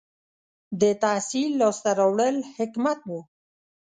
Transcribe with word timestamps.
•د 0.81 0.83
تحصیل 1.03 1.49
لاسته 1.61 1.91
راوړل 1.99 2.37
حکمت 2.55 2.99
و. 3.09 3.11